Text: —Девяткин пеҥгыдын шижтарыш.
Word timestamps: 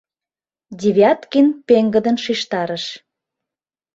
—Девяткин 0.81 1.47
пеҥгыдын 1.67 2.17
шижтарыш. 2.23 2.85